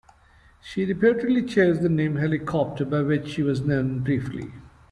She 0.59 0.83
reportedly 0.87 1.47
chose 1.47 1.79
the 1.81 1.87
name 1.87 2.15
"Helicopter" 2.15 2.85
by 2.85 3.03
which 3.03 3.27
she 3.29 3.43
was 3.43 3.61
known 3.61 3.99
briefly. 3.99 4.51